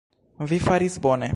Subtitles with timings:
[0.51, 1.29] Vi faris bone.